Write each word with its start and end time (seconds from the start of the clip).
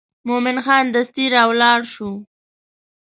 مومن 0.27 0.57
خان 0.65 0.85
دستي 0.95 1.23
راولاړ 1.35 1.79
شو. 1.93 2.11